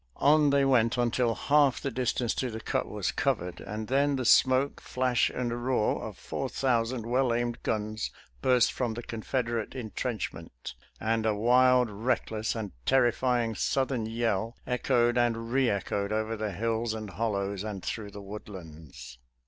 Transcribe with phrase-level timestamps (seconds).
[0.17, 4.15] On they went until half the dis tance to the cut was covered, and then
[4.15, 8.09] the smoke, flash and roar of four thousand well aimed guns
[8.41, 15.51] burst from the Confederate intrenchment, and a wild, reckless, and terrifying Southern yell echoed and
[15.53, 19.19] re echoed over the hills and hollows and through the woodlands.